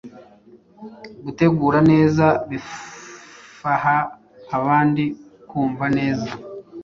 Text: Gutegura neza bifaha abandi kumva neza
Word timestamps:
Gutegura 1.23 1.79
neza 1.91 2.25
bifaha 2.49 3.95
abandi 4.57 5.03
kumva 5.49 5.85
neza 5.97 6.31